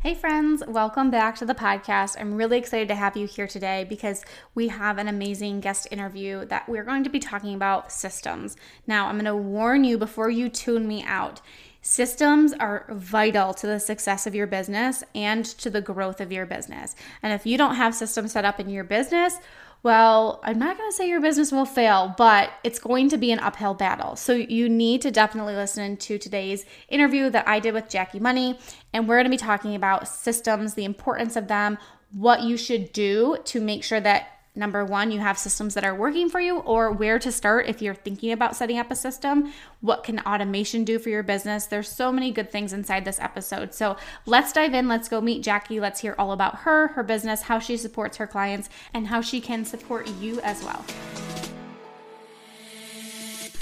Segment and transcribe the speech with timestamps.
[0.00, 2.20] Hey, friends, welcome back to the podcast.
[2.20, 4.22] I'm really excited to have you here today because
[4.54, 8.56] we have an amazing guest interview that we're going to be talking about systems.
[8.86, 11.40] Now, I'm going to warn you before you tune me out.
[11.80, 16.44] Systems are vital to the success of your business and to the growth of your
[16.44, 16.94] business.
[17.22, 19.38] And if you don't have systems set up in your business,
[19.86, 23.30] well, I'm not going to say your business will fail, but it's going to be
[23.30, 24.16] an uphill battle.
[24.16, 28.58] So you need to definitely listen to today's interview that I did with Jacqui Money.
[28.92, 31.78] And we're going to be talking about systems, the importance of them,
[32.10, 35.94] what you should do to make sure that number one, you have systems that are
[35.94, 39.52] working for you, or where to start if you're thinking about setting up a system.
[39.80, 41.66] What can automation do for your business?
[41.66, 43.74] There's so many good things inside this episode.
[43.74, 44.88] So let's dive in.
[44.88, 45.80] Let's go meet Jacqui.
[45.80, 49.40] Let's hear all about her, her business, how she supports her clients, and how she
[49.40, 50.84] can support you as well.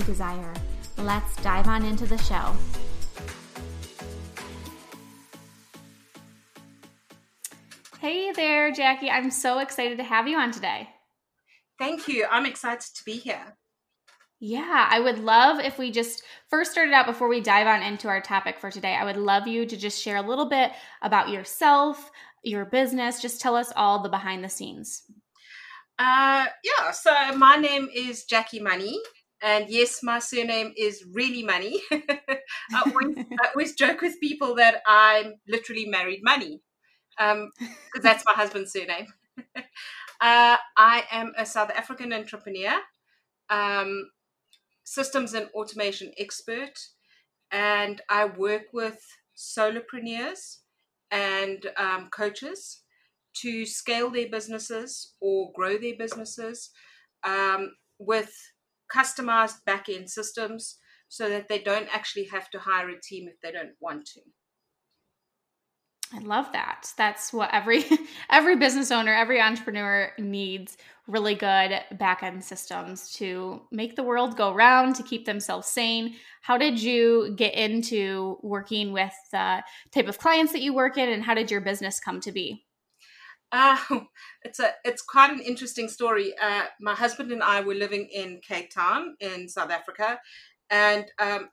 [0.00, 0.52] desire.
[0.98, 2.54] Let's dive on into the show.
[8.00, 9.10] Hey there, Jacqui.
[9.10, 10.88] I'm so excited to have you on today.
[11.78, 12.26] Thank you.
[12.30, 13.56] I'm excited to be here.
[14.38, 18.08] Yeah, I would love if we just first started out before we dive on into
[18.08, 18.94] our topic for today.
[18.94, 22.10] I would love you to just share a little bit about yourself,
[22.42, 23.22] your business.
[23.22, 25.02] Just tell us all the behind the scenes.
[25.98, 29.00] Uh, yeah, so my name is Jacqui Money.
[29.42, 31.82] And yes, my surname is really money.
[31.92, 36.62] I, always, I, always, joke with people that I'm literally married money
[37.16, 39.06] because um, that's my husband's surname.
[39.56, 42.80] uh, I am a South African entrepreneur,
[43.50, 44.10] um,
[44.84, 46.78] systems and automation expert,
[47.50, 48.98] and I work with
[49.36, 50.58] solopreneurs
[51.10, 52.82] and um, coaches
[53.34, 56.70] to scale their businesses or grow their businesses
[57.22, 58.32] um, with
[58.94, 63.52] customized back-end systems so that they don't actually have to hire a team if they
[63.52, 64.20] don't want to.
[66.12, 66.92] I love that.
[66.96, 67.84] That's what every
[68.30, 70.76] every business owner, every entrepreneur needs
[71.08, 76.16] really good back-end systems to make the world go round, to keep themselves sane.
[76.42, 81.08] How did you get into working with the type of clients that you work in
[81.08, 82.65] and how did your business come to be?
[83.52, 83.78] Uh,
[84.42, 86.34] it's a it's quite an interesting story.
[86.40, 90.20] Uh, my husband and I were living in Cape Town in South Africa,
[90.70, 91.48] and um,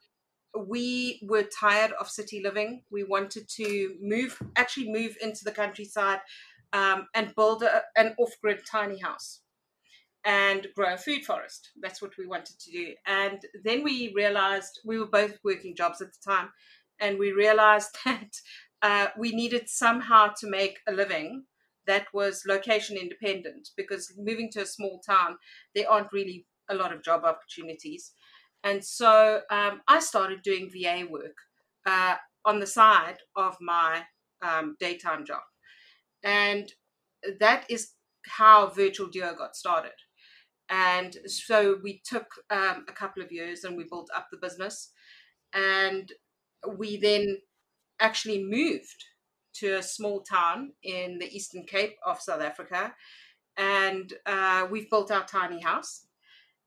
[0.56, 2.82] we were tired of city living.
[2.90, 6.20] We wanted to move, actually move into the countryside,
[6.72, 9.40] um, and build a, an off-grid tiny house
[10.24, 11.70] and grow a food forest.
[11.80, 12.94] That's what we wanted to do.
[13.06, 16.50] And then we realized we were both working jobs at the time,
[17.00, 18.40] and we realized that
[18.82, 21.44] uh, we needed somehow to make a living
[21.86, 25.36] that was location independent because moving to a small town,
[25.74, 28.12] there aren't really a lot of job opportunities.
[28.62, 31.36] And so um, I started doing VA work
[31.86, 34.04] uh, on the side of my
[34.42, 35.42] um, daytime job.
[36.22, 36.72] And
[37.40, 37.92] that is
[38.26, 39.92] how Virtual Duo got started.
[40.70, 44.92] And so we took um, a couple of years and we built up the business.
[45.52, 46.10] And
[46.78, 47.38] we then
[48.00, 49.04] actually moved
[49.54, 52.94] to a small town in the Eastern Cape of South Africa.
[53.56, 56.06] And uh, we've built our tiny house.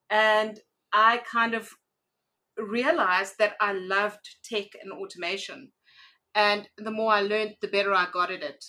[0.10, 0.60] And
[0.94, 1.70] I kind of
[2.58, 5.72] realized that I loved tech and automation.
[6.34, 8.64] And the more I learned, the better I got at it.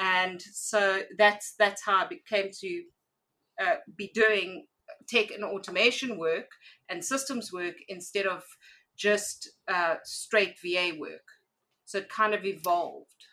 [0.00, 2.82] And so that's that's how I became to
[3.60, 4.66] uh, be doing
[5.08, 6.48] tech and automation work
[6.88, 8.42] and systems work instead of
[8.96, 11.22] just uh, straight VA work.
[11.84, 13.26] So it kind of evolved.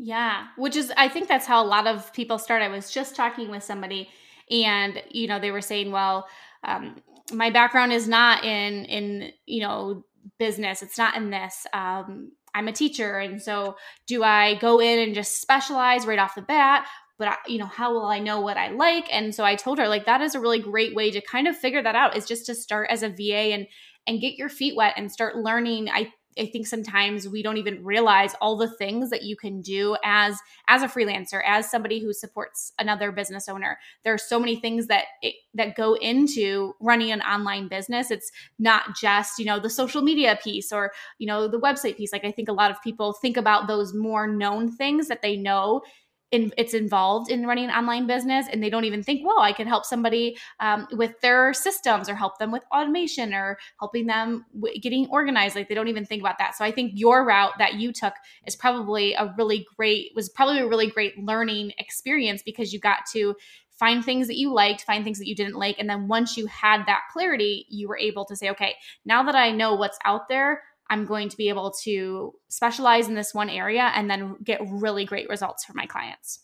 [0.00, 2.62] Yeah, which is, I think that's how a lot of people start.
[2.62, 4.08] I was just talking with somebody,
[4.50, 6.28] and you know, they were saying, "Well,
[6.62, 7.02] um,
[7.32, 10.04] my background is not in in you know
[10.38, 10.82] business.
[10.82, 11.66] It's not in this.
[11.72, 16.36] Um, I'm a teacher, and so do I go in and just specialize right off
[16.36, 16.86] the bat?
[17.18, 19.12] But I, you know, how will I know what I like?
[19.12, 21.56] And so I told her like that is a really great way to kind of
[21.56, 22.16] figure that out.
[22.16, 23.66] Is just to start as a VA and
[24.06, 25.88] and get your feet wet and start learning.
[25.90, 29.96] I I think sometimes we don't even realize all the things that you can do
[30.04, 30.38] as
[30.68, 33.78] as a freelancer, as somebody who supports another business owner.
[34.04, 38.10] There are so many things that it, that go into running an online business.
[38.10, 42.12] It's not just, you know, the social media piece or, you know, the website piece.
[42.12, 45.36] Like I think a lot of people think about those more known things that they
[45.36, 45.82] know
[46.30, 49.52] in, it's involved in running an online business and they don't even think well i
[49.52, 54.44] can help somebody um, with their systems or help them with automation or helping them
[54.54, 57.52] w- getting organized like they don't even think about that so i think your route
[57.58, 58.14] that you took
[58.46, 63.06] is probably a really great was probably a really great learning experience because you got
[63.10, 63.34] to
[63.78, 65.76] find things that you liked, find things that you didn't like.
[65.78, 68.74] And then once you had that clarity, you were able to say, okay,
[69.04, 73.14] now that I know what's out there, I'm going to be able to specialize in
[73.14, 76.40] this one area and then get really great results for my clients.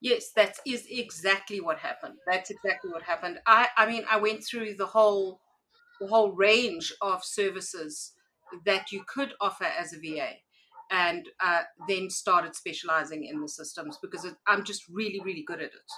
[0.00, 2.14] Yes, that is exactly what happened.
[2.26, 3.38] That's exactly what happened.
[3.46, 5.40] I, I mean, I went through the whole,
[6.00, 8.12] the whole range of services
[8.66, 10.30] that you could offer as a VA,
[10.90, 15.60] and uh, then started specializing in the systems because it, I'm just really, really good
[15.60, 15.90] at it.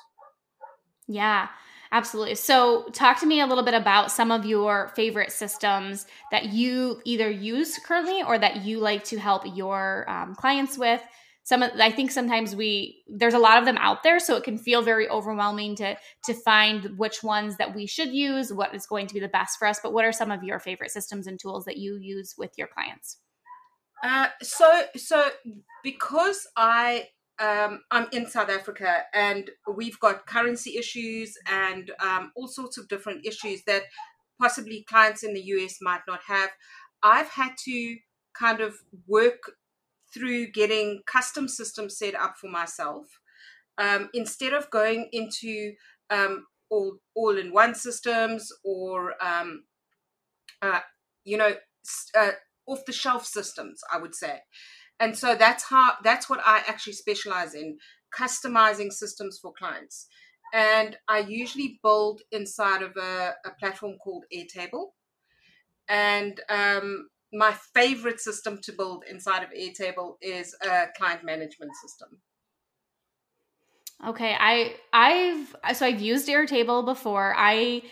[1.09, 1.49] Yeah.
[1.94, 2.35] Absolutely.
[2.35, 7.00] So, talk to me a little bit about some of your favorite systems that you
[7.05, 11.00] either use currently or that you like to help your um, clients with.
[11.44, 14.43] Some, of, I think sometimes we there's a lot of them out there, so it
[14.43, 18.87] can feel very overwhelming to to find which ones that we should use, what is
[18.87, 19.79] going to be the best for us.
[19.81, 22.67] But what are some of your favorite systems and tools that you use with your
[22.67, 23.19] clients?
[24.02, 25.29] Uh, so, so
[25.85, 32.48] because I um, I'm in South Africa and we've got currency issues and um, all
[32.48, 33.82] sorts of different issues that
[34.40, 36.50] possibly clients in the US might not have.
[37.02, 37.96] I've had to
[38.38, 38.76] kind of
[39.06, 39.52] work
[40.12, 43.19] through getting custom systems set up for myself
[43.78, 45.72] um, instead of going into
[46.10, 49.64] um, all all in one systems or um,
[50.62, 50.81] uh,
[51.25, 51.54] you know
[52.16, 52.31] uh,
[52.66, 53.81] off the shelf systems.
[53.92, 54.40] I would say
[55.00, 57.76] and so that's how that's what i actually specialize in
[58.19, 60.06] customizing systems for clients.
[60.52, 64.91] And i usually build inside of a, a platform called airtable.
[65.88, 72.20] And um, my favorite system to build inside of airtable is a client management system.
[74.06, 77.35] Okay i i've so i've used airtable before.
[77.37, 77.82] I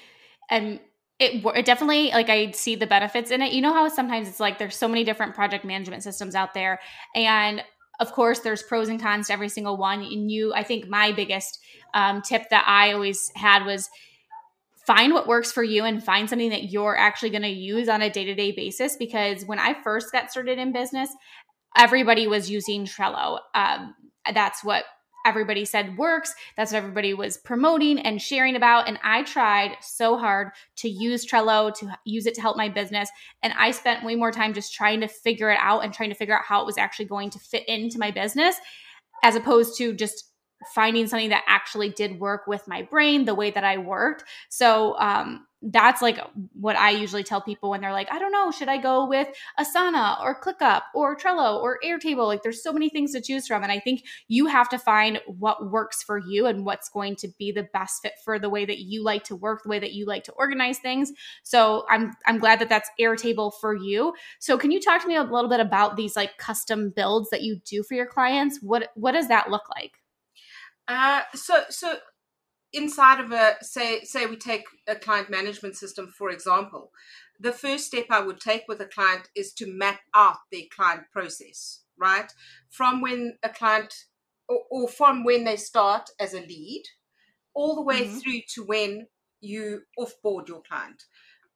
[0.50, 0.78] am
[1.22, 3.52] it, it definitely like i see the benefits in it.
[3.52, 6.80] You know how sometimes it's like there's so many different project management systems out there
[7.14, 7.62] and
[8.00, 10.00] of course there's pros and cons to every single one.
[10.00, 11.58] And you i think my biggest
[11.94, 13.88] um, tip that i always had was
[14.86, 18.02] find what works for you and find something that you're actually going to use on
[18.02, 21.10] a day-to-day basis because when i first got started in business
[21.76, 23.38] everybody was using trello.
[23.54, 23.94] Um,
[24.32, 24.84] that's what
[25.24, 26.34] everybody said works.
[26.56, 28.88] That's what everybody was promoting and sharing about.
[28.88, 33.10] And I tried so hard to use Trello, to use it to help my business.
[33.42, 36.16] And I spent way more time just trying to figure it out and trying to
[36.16, 38.56] figure out how it was actually going to fit into my business
[39.22, 40.31] as opposed to just
[40.74, 44.24] finding something that actually did work with my brain the way that I worked.
[44.48, 46.18] So, um, that's like
[46.54, 49.28] what I usually tell people when they're like, I don't know, should I go with
[49.60, 52.26] Asana or ClickUp or Trello or Airtable?
[52.26, 53.62] Like, there's so many things to choose from.
[53.62, 57.28] And I think you have to find what works for you and what's going to
[57.38, 59.92] be the best fit for the way that you like to work, the way that
[59.92, 61.12] you like to organize things.
[61.44, 64.14] So I'm I'm glad that that's Airtable for you.
[64.40, 67.42] So can you talk to me a little bit about these like custom builds that
[67.42, 68.58] you do for your clients?
[68.62, 70.01] What what does that look like?
[70.88, 71.96] Uh, so so
[72.72, 76.90] inside of a say say we take a client management system for example
[77.38, 81.02] the first step i would take with a client is to map out their client
[81.12, 82.32] process right?
[82.70, 83.94] From when a client
[84.48, 86.82] or, or from when they start as a lead
[87.54, 88.18] all the way mm-hmm.
[88.18, 89.06] through to when
[89.40, 91.04] you offboard your client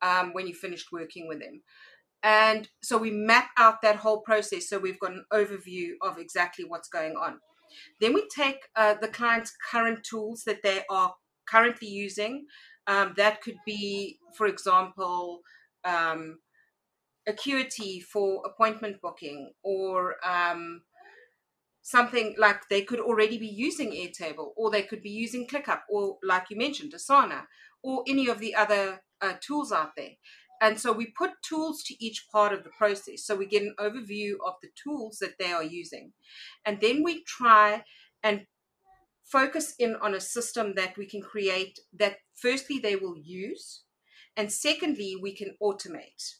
[0.02, 1.62] um, when you finished working with them.
[2.22, 6.64] And so we map out that whole process so we've got an overview of exactly
[6.64, 7.38] what's going on
[8.00, 11.14] then we take uh, the client's current tools that they are
[11.48, 12.46] currently using.
[12.86, 15.40] Um, that could be, for example,
[15.84, 16.38] um,
[17.28, 20.82] Acuity for appointment booking, or um,
[21.82, 26.18] something like they could already be using Airtable, or they could be using ClickUp, or
[26.22, 27.46] like you mentioned, Asana,
[27.82, 30.10] or any of the other uh, tools out there.
[30.60, 33.24] And so we put tools to each part of the process.
[33.24, 36.12] So we get an overview of the tools that they are using.
[36.64, 37.84] And then we try
[38.22, 38.46] and
[39.24, 43.82] focus in on a system that we can create that firstly they will use,
[44.36, 46.36] and secondly, we can automate.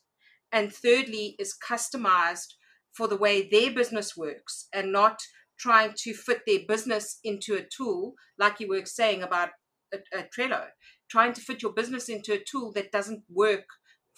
[0.52, 2.54] And thirdly, is customized
[2.92, 5.18] for the way their business works and not
[5.58, 9.50] trying to fit their business into a tool, like you were saying about
[9.92, 10.66] a, a Trello,
[11.10, 13.64] trying to fit your business into a tool that doesn't work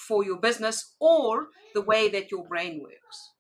[0.07, 3.33] for your business or the way that your brain works.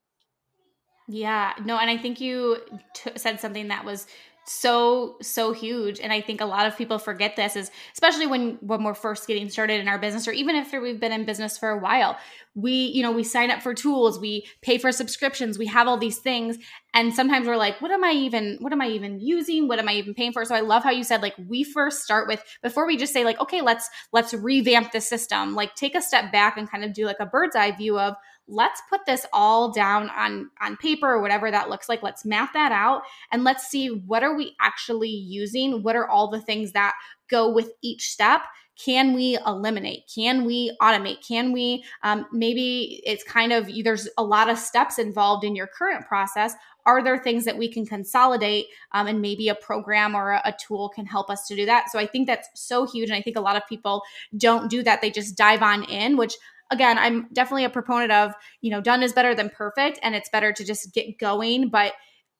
[1.08, 2.58] Yeah, no, and I think you
[2.94, 4.06] t- said something that was
[4.48, 6.00] so so huge.
[6.00, 9.26] And i think a lot of people forget this is especially when when we're first
[9.26, 12.16] getting started in our business or even if we've been in business for a while
[12.54, 15.98] we you know we sign up for tools we pay for subscriptions we have all
[15.98, 16.58] these things.
[16.94, 19.68] And sometimes we're like what am i even what am i even using?
[19.68, 20.44] What am i even paying for?
[20.44, 23.24] So i love how you said like we first start with before we just say
[23.24, 26.92] like okay let's let's revamp the system like take a step back and kind of
[26.92, 28.14] do like a bird's eye view of
[28.48, 32.02] let's put this all down on on paper or whatever that looks like.
[32.02, 35.82] Let's map that out and let's see what are we actually using?
[35.82, 36.94] What are all the things that
[37.28, 38.42] go with each step?
[38.82, 40.10] Can we eliminate?
[40.12, 41.26] Can we automate?
[41.26, 45.66] Can we um, maybe it's kind of there's a lot of steps involved in your
[45.66, 46.54] current process.
[46.86, 50.54] Are there things that we can consolidate um, and maybe a program or a, a,
[50.58, 51.90] tool can help us to do that?
[51.90, 54.02] So i think that's so huge and i think a lot of people
[54.36, 55.02] don't do that.
[55.02, 56.34] They just dive on in which
[56.70, 60.28] again, I'm definitely a proponent of, you know, done is better than perfect and it's
[60.28, 61.68] better to just get going.
[61.68, 61.94] But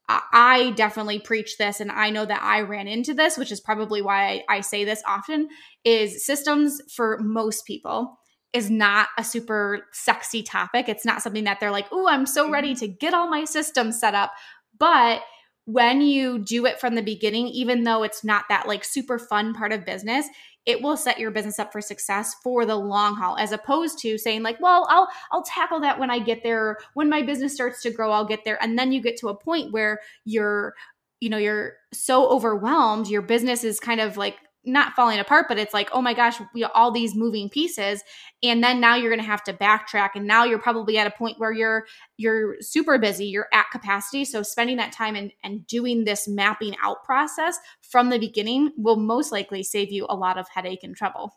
[0.08, 4.00] I definitely preach this and I know that I ran into this, which is probably
[4.00, 5.48] why I, I say this often
[5.84, 8.18] is systems for most people
[8.54, 10.88] is not a super sexy topic.
[10.88, 12.86] It's not something that they're like, oh, I'm so ready mm-hmm.
[12.86, 14.32] to get all my systems set up.
[14.78, 15.20] But
[15.68, 19.52] when you do it from the beginning, even though it's not that like super fun
[19.52, 20.26] part of business,
[20.64, 24.18] it will set your business up for success for the long haul as opposed to
[24.18, 27.80] saying like well i'll i'll tackle that when i get there when my business starts
[27.80, 28.62] to grow i'll get there.
[28.62, 30.74] And then you get to a point where you're
[31.20, 34.36] you know you're so overwhelmed your business is kind of like
[34.68, 38.02] not falling apart, but it's like, oh my gosh, we all these moving pieces.
[38.42, 40.10] And then now you're going to have to backtrack.
[40.14, 44.24] And now you're probably at a point where you're, you're super busy, you're at capacity.
[44.24, 48.96] So spending that time and, and doing this mapping out process from the beginning will
[48.96, 51.32] most likely save you a lot of headache and trouble.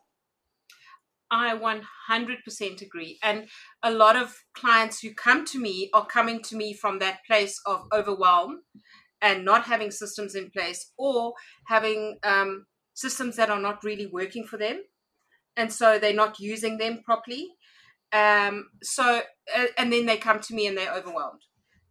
[1.32, 3.18] I 100% agree.
[3.24, 3.48] And
[3.82, 7.60] a lot of clients who come to me are coming to me from that place
[7.66, 8.64] of overwhelm
[9.22, 11.34] and not having systems in place or
[11.68, 12.66] having um,
[13.01, 14.84] systems that are not really working for them
[15.58, 17.50] and so they're not using them properly.
[18.13, 19.22] Um, so
[19.55, 21.41] uh, and then they come to me and they're overwhelmed.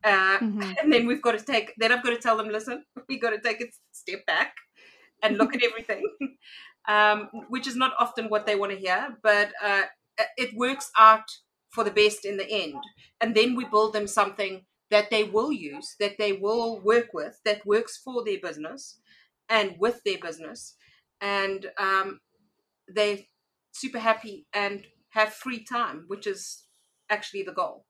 [0.02, 0.72] Uh, mm-hmm.
[0.80, 3.32] and then we've got to take then i've got to tell them listen we've got
[3.32, 4.54] to take a step back
[5.22, 6.02] and look at everything
[6.88, 9.82] um, which is not often what they want to hear but uh,
[10.38, 11.28] it works out
[11.70, 12.82] for the best in the end.
[13.20, 17.40] And then we build them something that they will use that they will work with
[17.44, 18.98] that works for their business
[19.48, 20.74] and with their business
[21.20, 22.20] and um,
[22.88, 23.18] they're
[23.72, 26.64] super happy and have free time, which is
[27.08, 27.86] actually the goal.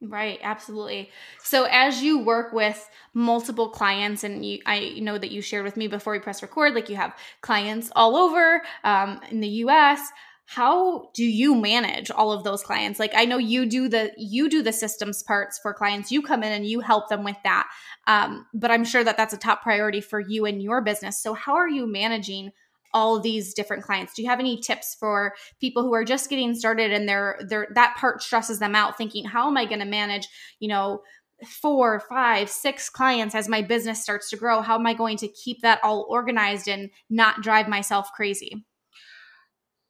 [0.00, 1.10] Right, absolutely.
[1.42, 5.76] So as you work with multiple clients, and you, I know that you shared with
[5.76, 10.00] me before we press record, like you have clients all over um, in the U.S.
[10.50, 12.98] How do you manage all of those clients?
[12.98, 16.10] Like I know you do the you do the systems parts for clients.
[16.10, 17.68] You come in and you help them with that.
[18.06, 21.22] Um, but I'm sure that that's a top priority for you and your business.
[21.22, 22.52] So how are you managing?
[22.94, 26.54] all these different clients do you have any tips for people who are just getting
[26.54, 29.84] started and they're they're that part stresses them out thinking how am i going to
[29.84, 30.26] manage
[30.58, 31.02] you know
[31.46, 35.28] four five six clients as my business starts to grow how am i going to
[35.28, 38.64] keep that all organized and not drive myself crazy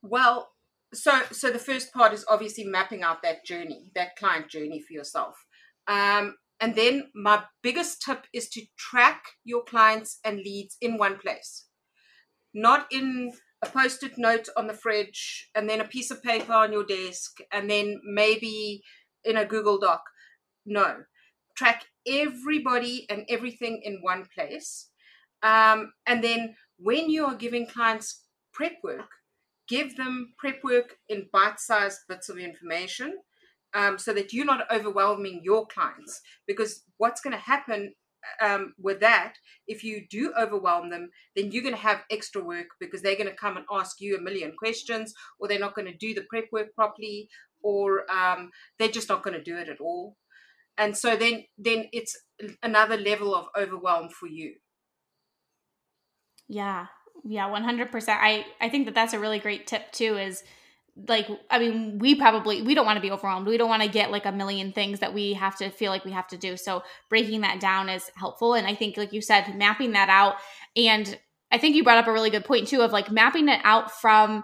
[0.02, 0.50] well
[0.92, 4.92] so so the first part is obviously mapping out that journey that client journey for
[4.92, 5.46] yourself
[5.88, 11.18] um, and then my biggest tip is to track your clients and leads in one
[11.18, 11.66] place,
[12.52, 16.52] not in a post it note on the fridge and then a piece of paper
[16.52, 18.82] on your desk and then maybe
[19.24, 20.02] in a Google Doc.
[20.66, 20.96] No,
[21.56, 24.90] track everybody and everything in one place.
[25.42, 29.08] Um, and then when you are giving clients prep work,
[29.68, 33.18] give them prep work in bite sized bits of information
[33.75, 36.20] um, so that you're not overwhelming your clients.
[36.46, 37.94] Because what's going to happen
[38.42, 39.34] um, with that,
[39.66, 43.28] if you do overwhelm them, then you're going to have extra work because they're going
[43.28, 46.26] to come and ask you a million questions, or they're not going to do the
[46.28, 47.28] prep work properly,
[47.62, 50.16] or um, they're just not going to do it at all.
[50.76, 52.16] And so then, then it's
[52.62, 54.54] another level of overwhelm for you.
[56.48, 56.87] Yeah,
[57.25, 58.20] yeah, one hundred percent.
[58.22, 60.16] I I think that that's a really great tip too.
[60.16, 60.42] Is
[61.06, 63.88] like i mean we probably we don't want to be overwhelmed we don't want to
[63.88, 66.56] get like a million things that we have to feel like we have to do
[66.56, 70.34] so breaking that down is helpful and i think like you said mapping that out
[70.75, 71.16] and
[71.52, 73.92] i think you brought up a really good point too of like mapping it out
[73.92, 74.42] from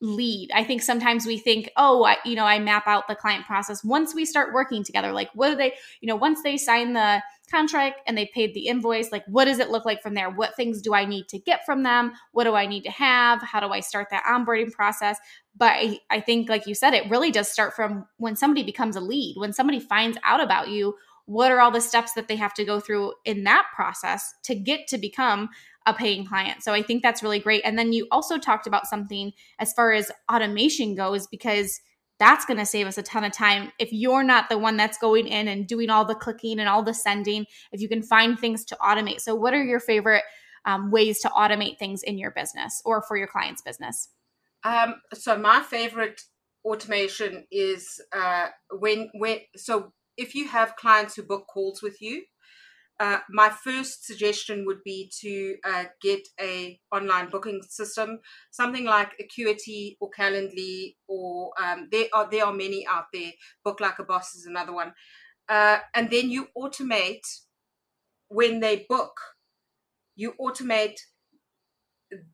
[0.00, 0.50] lead.
[0.54, 3.82] I think sometimes we think, oh, I, you know, I map out the client process
[3.82, 5.12] once we start working together.
[5.12, 8.66] Like, what do they, you know, once they sign the contract and they paid the
[8.68, 10.30] invoice, like, what does it look like from there?
[10.30, 12.12] What things do I need to get from them?
[12.32, 13.42] What do I need to have?
[13.42, 15.18] How do I start that onboarding process?
[15.56, 18.96] But I, I think, like you said, it really does start from when somebody becomes
[18.96, 20.96] a lead, when somebody finds out about you.
[21.26, 24.54] What are all the steps that they have to go through in that process to
[24.54, 25.48] get to become
[25.86, 26.62] a paying client.
[26.62, 27.62] So I think that's really great.
[27.64, 31.80] And then you also talked about something as far as automation goes, because
[32.18, 33.72] that's going to save us a ton of time.
[33.78, 36.82] If you're not the one that's going in and doing all the clicking and all
[36.82, 39.20] the sending, if you can find things to automate.
[39.20, 40.22] So, what are your favorite
[40.64, 44.08] um, ways to automate things in your business or for your client's business?
[44.64, 46.22] Um, so, my favorite
[46.64, 52.22] automation is uh, when when so if you have clients who book calls with you
[52.98, 59.12] uh, my first suggestion would be to uh, get a online booking system, something like
[59.20, 63.32] Acuity or Calendly, or um, there are there are many out there.
[63.64, 64.92] Book like a boss is another one,
[65.48, 67.26] uh, and then you automate
[68.28, 69.12] when they book.
[70.14, 70.96] You automate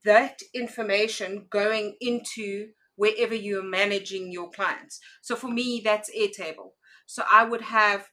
[0.05, 5.01] that information going into wherever you're managing your clients.
[5.23, 6.73] So for me, that's Airtable.
[7.07, 8.07] So I would have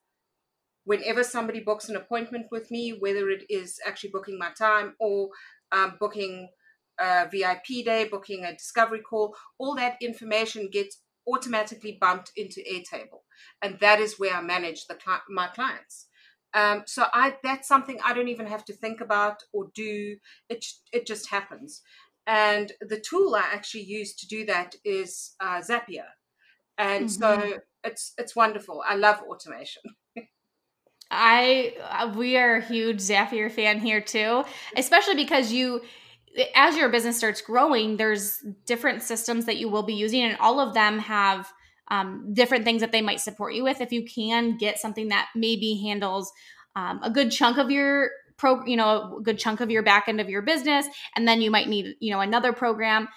[0.86, 5.30] whenever somebody books an appointment with me, whether it is actually booking my time or
[5.72, 6.50] um, booking
[7.00, 13.22] a VIP day, booking a discovery call, all that information gets automatically bumped into Airtable,
[13.62, 14.98] and that is where I manage the
[15.30, 16.08] my clients.
[16.54, 20.18] Um, so I that's something I don't even have to think about or do.
[20.50, 21.82] It it just happens.
[22.26, 26.10] And the tool I actually use to do that is uh, Zapier,
[26.78, 27.08] and mm-hmm.
[27.08, 28.84] so it's it's wonderful.
[28.88, 29.84] I love automation.
[31.12, 34.44] I uh, we are a huge Zapier fan here too,
[34.78, 35.82] especially because you
[36.56, 40.60] as your business starts growing, there's different systems that you will be using, and all
[40.60, 41.52] of them have
[41.90, 43.82] um, different things that they might support you with.
[43.82, 46.32] If you can get something that maybe handles
[46.76, 50.08] um, a good chunk of your pro, you know, a good chunk of your back
[50.08, 53.08] end of your business, and then you might need, you know, another program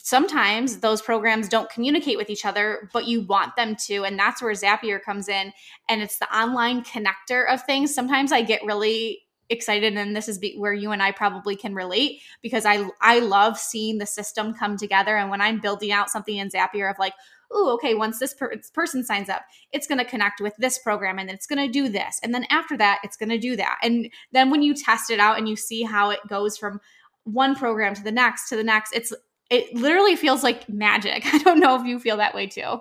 [0.00, 4.04] sometimes those programs don't communicate with each other, but you want them to.
[4.04, 5.52] And that's where Zapier comes in.
[5.88, 7.94] And it's the online connector of things.
[7.94, 9.20] Sometimes I get really
[9.50, 13.58] excited and this is where you and I probably can relate because I I love
[13.58, 17.14] seeing the system come together and when I'm building out something in Zapier of like
[17.50, 21.18] oh okay once this per- person signs up it's going to connect with this program
[21.18, 23.78] and it's going to do this and then after that it's going to do that
[23.82, 26.78] and then when you test it out and you see how it goes from
[27.24, 29.14] one program to the next to the next it's
[29.50, 31.24] it literally feels like magic.
[31.32, 32.80] I don't know if you feel that way too.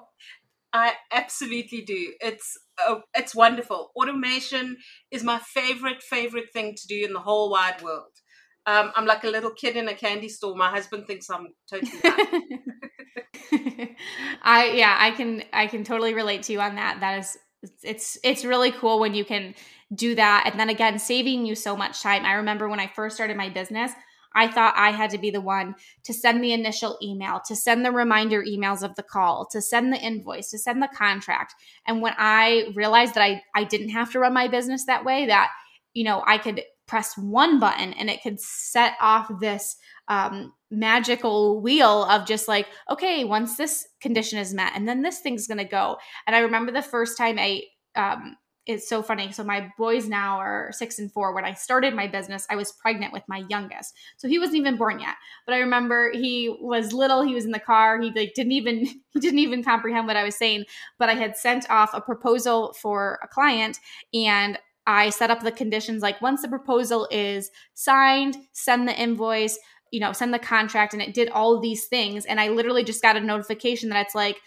[0.73, 2.13] I absolutely do.
[2.21, 3.91] It's oh, it's wonderful.
[3.95, 4.77] Automation
[5.11, 8.11] is my favorite favorite thing to do in the whole wide world.
[8.65, 10.55] Um, I'm like a little kid in a candy store.
[10.55, 11.91] My husband thinks I'm totally.
[14.43, 16.99] I yeah, I can I can totally relate to you on that.
[16.99, 17.37] That is
[17.83, 19.55] it's it's really cool when you can
[19.95, 22.25] do that and then again saving you so much time.
[22.25, 23.91] I remember when I first started my business,
[24.37, 25.73] I thought I had to be the one
[26.03, 29.91] to send the initial email, to send the reminder emails of the call, to send
[29.91, 31.55] the invoice, to send the contract.
[31.87, 35.25] And when I realized that I, I didn't have to run my business that way,
[35.25, 35.49] that,
[35.93, 39.75] you know, I could press one button and it could set off this
[40.07, 45.19] um, magical wheel of just like, okay, once this condition is met, and then this
[45.19, 45.97] thing's going to go.
[46.27, 47.63] And I remember the first time I,
[47.95, 48.37] um,
[48.67, 49.31] it's so funny.
[49.31, 51.33] So my boys now are six and four.
[51.33, 53.95] When I started my business, I was pregnant with my youngest.
[54.17, 55.15] So he wasn't even born yet.
[55.45, 58.85] But I remember he was little, he was in the car, he like didn't even
[59.13, 60.65] he didn't even comprehend what I was saying.
[60.99, 63.79] But I had sent off a proposal for a client
[64.13, 69.57] and I set up the conditions like once the proposal is signed, send the invoice,
[69.91, 72.25] you know, send the contract, and it did all these things.
[72.25, 74.37] And I literally just got a notification that it's like,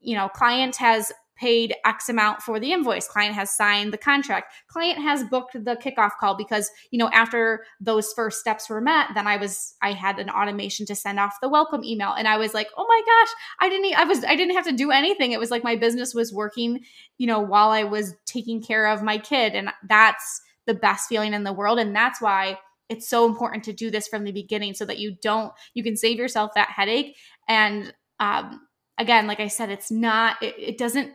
[0.00, 3.08] you know, client has paid X amount for the invoice.
[3.08, 4.52] Client has signed the contract.
[4.68, 9.08] Client has booked the kickoff call because, you know, after those first steps were met,
[9.14, 12.12] then I was, I had an automation to send off the welcome email.
[12.12, 14.72] And I was like, oh my gosh, I didn't, I was, I didn't have to
[14.72, 15.32] do anything.
[15.32, 16.84] It was like my business was working,
[17.18, 19.54] you know, while I was taking care of my kid.
[19.54, 21.78] And that's the best feeling in the world.
[21.78, 25.16] And that's why it's so important to do this from the beginning so that you
[25.22, 27.16] don't, you can save yourself that headache.
[27.48, 28.60] And, um,
[28.98, 31.12] again, like I said, it's not, it, it doesn't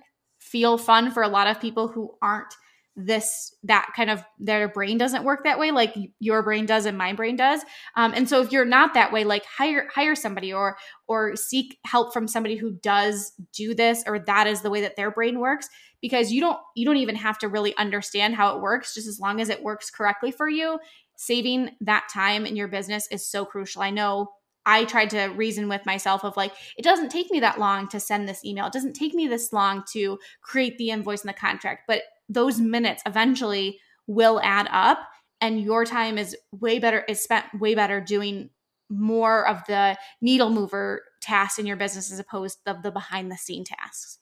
[0.52, 2.54] feel fun for a lot of people who aren't
[2.96, 6.98] this that kind of their brain doesn't work that way like your brain does and
[6.98, 7.62] my brain does.
[7.96, 11.78] Um, and so if you're not that way like hire hire somebody or or seek
[11.86, 15.40] help from somebody who does do this or that is the way that their brain
[15.40, 15.70] works
[16.02, 18.94] because you don't you don't even have to really understand how it works.
[18.94, 20.78] Just as long as it works correctly for you
[21.16, 23.82] saving that time in your business is so crucial.
[23.82, 24.32] I know
[24.70, 28.00] I tried to reason with myself of like, it doesn't take me that long to
[28.00, 28.68] send this email.
[28.68, 31.86] It doesn't take me this long to create the invoice and the contract.
[31.88, 35.00] But those minutes eventually will add up
[35.42, 38.52] and your time is way better is spent way better doing
[38.90, 43.38] more of the needle mover tasks in your business as opposed to the behind the
[43.38, 44.20] scene tasks.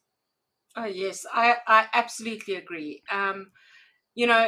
[0.78, 3.02] Oh yes, I, I absolutely agree.
[3.12, 3.52] Um,
[4.16, 4.48] you know,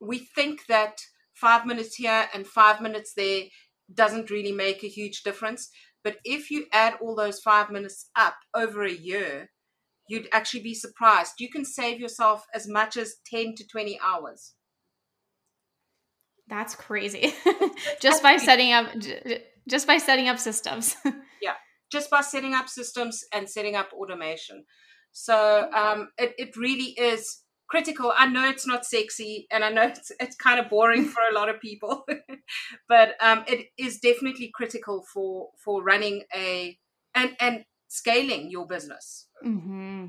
[0.00, 1.00] we think that
[1.32, 3.44] five minutes here and five minutes there
[3.94, 5.70] doesn't really make a huge difference.
[6.02, 9.50] But if you add all those five minutes up over a year,
[10.08, 11.34] you'd actually be surprised.
[11.38, 14.54] You can save yourself as much as 10 to 20 hours.
[16.48, 17.32] That's crazy.
[18.00, 18.88] just by setting up
[19.68, 20.96] just by setting up systems.
[21.40, 21.54] yeah,
[21.92, 24.64] just by setting up systems and setting up automation.
[25.12, 28.12] So um, it, it really is critical.
[28.16, 31.34] I know it's not sexy, and I know it's it's kind of boring for a
[31.34, 32.04] lot of people,
[32.88, 36.76] but um, it is definitely critical for for running a
[37.14, 39.28] and and scaling your business.
[39.44, 40.06] Mm-hmm.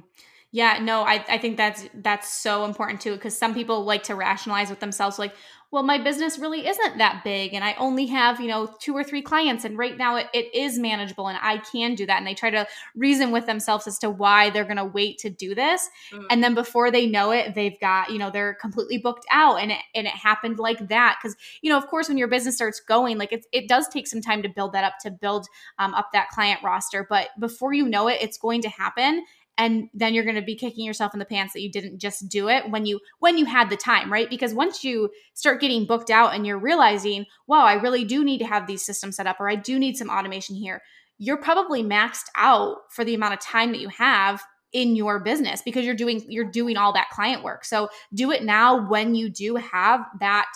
[0.53, 4.15] Yeah, no, I, I think that's that's so important too because some people like to
[4.15, 5.33] rationalize with themselves like,
[5.71, 9.05] well, my business really isn't that big and I only have, you know, two or
[9.05, 12.17] three clients and right now it, it is manageable and I can do that.
[12.17, 15.29] And they try to reason with themselves as to why they're going to wait to
[15.29, 15.89] do this.
[16.11, 16.25] Mm-hmm.
[16.29, 19.71] And then before they know it, they've got, you know, they're completely booked out and
[19.71, 21.19] it, and it happened like that.
[21.21, 24.07] Cause, you know, of course, when your business starts going, like it, it does take
[24.07, 25.47] some time to build that up, to build
[25.79, 27.07] um, up that client roster.
[27.09, 29.23] But before you know it, it's going to happen
[29.57, 32.29] and then you're going to be kicking yourself in the pants that you didn't just
[32.29, 34.29] do it when you when you had the time right?
[34.29, 38.39] Because once you start getting booked out and you're realizing wow i really do need
[38.39, 40.81] to have these systems set up or i do need some automation here
[41.17, 44.41] you're probably maxed out for the amount of time that you have
[44.73, 47.65] in your business because you're doing you're doing all that client work.
[47.65, 50.47] So do it now when you do have that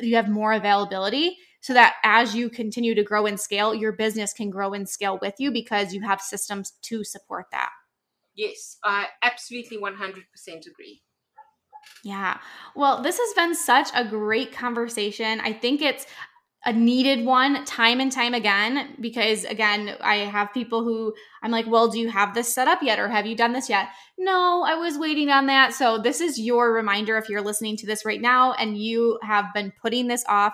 [0.00, 4.32] you have more availability so that as you continue to grow and scale your business
[4.32, 7.70] can grow and scale with you because you have systems to support that
[8.34, 11.02] Yes, I absolutely 100% agree.
[12.04, 12.38] Yeah.
[12.74, 15.40] Well, this has been such a great conversation.
[15.40, 16.06] I think it's
[16.64, 21.66] a needed one time and time again because again i have people who i'm like
[21.66, 24.62] well do you have this set up yet or have you done this yet no
[24.64, 28.04] i was waiting on that so this is your reminder if you're listening to this
[28.04, 30.52] right now and you have been putting this off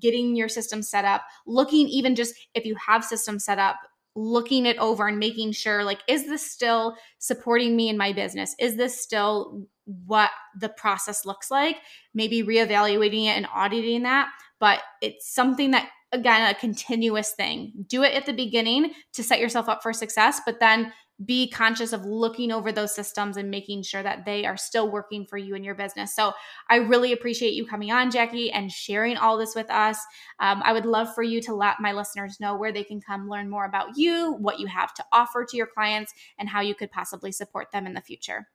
[0.00, 3.76] getting your system set up looking even just if you have systems set up
[4.18, 8.54] looking it over and making sure like is this still supporting me in my business?
[8.58, 11.76] Is this still what the process looks like?
[12.14, 14.28] Maybe reevaluating it and auditing that
[14.60, 17.72] but it's something that again a continuous thing.
[17.86, 20.92] Do it at the beginning to set yourself up for success but then
[21.24, 25.26] be conscious of looking over those systems and making sure that they are still working
[25.26, 26.14] for you and your business.
[26.14, 26.32] So
[26.70, 29.98] I really appreciate you coming on, Jacqui, and sharing all this with us.
[30.38, 33.28] Um, I would love for you to let my listeners know where they can come
[33.28, 36.76] learn more about you, what you have to offer to your clients, and how you
[36.76, 38.46] could possibly support them in the future.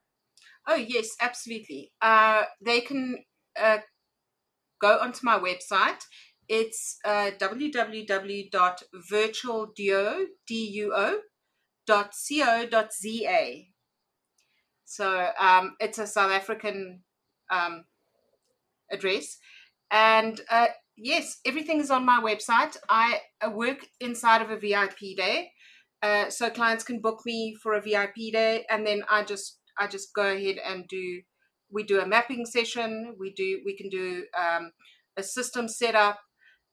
[0.65, 1.91] Oh, yes, absolutely.
[2.01, 3.17] Uh, they can
[3.59, 3.79] uh,
[4.79, 6.05] go onto my website.
[6.47, 10.25] It's uh, www.virtualduo,
[11.87, 13.65] D-U-O, .co.za.
[14.85, 17.01] So um, it's a South African
[17.51, 17.85] um,
[18.91, 19.37] address.
[19.91, 22.77] And uh, yes, everything is on my website.
[22.89, 25.51] I work inside of a VIP day.
[26.03, 29.87] Uh, so clients can book me for a VIP day and then I just I
[29.87, 31.21] just go ahead and do
[31.71, 34.73] we do a mapping session we do we can do um,
[35.15, 36.19] a system setup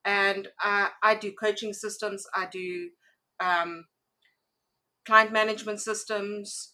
[0.05, 2.89] and uh, I do coaching systems I do
[3.39, 3.85] um,
[5.11, 6.71] client management systems,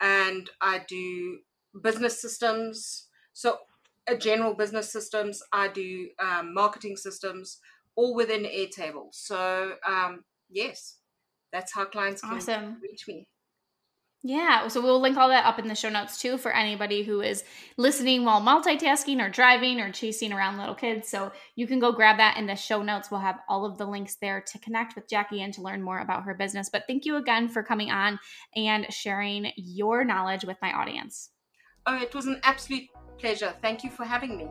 [0.00, 1.40] and I do
[1.82, 3.08] business systems.
[3.32, 3.58] So,
[4.06, 7.58] a general business systems, I do um, marketing systems,
[7.96, 9.08] all within Airtable.
[9.10, 10.98] So, um, yes,
[11.52, 12.76] that's how clients can awesome.
[12.80, 13.26] reach me.
[14.22, 17.22] Yeah, so we'll link all that up in the show notes too for anybody who
[17.22, 17.42] is
[17.78, 21.08] listening while multitasking or driving or chasing around little kids.
[21.08, 23.10] So you can go grab that in the show notes.
[23.10, 26.00] We'll have all of the links there to connect with Jacqui and to learn more
[26.00, 26.68] about her business.
[26.68, 28.18] But thank you again for coming on
[28.54, 31.30] and sharing your knowledge with my audience.
[31.86, 33.54] Oh, it was an absolute pleasure.
[33.62, 34.50] Thank you for having me.